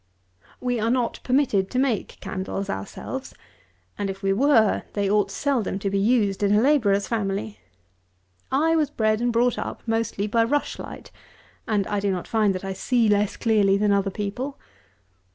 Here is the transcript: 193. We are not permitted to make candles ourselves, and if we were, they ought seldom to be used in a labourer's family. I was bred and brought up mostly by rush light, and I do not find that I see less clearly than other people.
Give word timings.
193. 0.61 0.65
We 0.75 0.79
are 0.83 0.89
not 0.91 1.19
permitted 1.21 1.69
to 1.69 1.77
make 1.77 2.19
candles 2.21 2.71
ourselves, 2.71 3.35
and 3.99 4.09
if 4.09 4.23
we 4.23 4.33
were, 4.33 4.81
they 4.93 5.07
ought 5.07 5.29
seldom 5.29 5.77
to 5.77 5.91
be 5.91 5.99
used 5.99 6.41
in 6.41 6.55
a 6.55 6.59
labourer's 6.59 7.07
family. 7.07 7.59
I 8.51 8.75
was 8.75 8.89
bred 8.89 9.21
and 9.21 9.31
brought 9.31 9.59
up 9.59 9.83
mostly 9.85 10.25
by 10.25 10.43
rush 10.43 10.79
light, 10.79 11.11
and 11.67 11.85
I 11.85 11.99
do 11.99 12.09
not 12.09 12.27
find 12.27 12.55
that 12.55 12.65
I 12.65 12.73
see 12.73 13.07
less 13.09 13.37
clearly 13.37 13.77
than 13.77 13.91
other 13.91 14.09
people. 14.09 14.57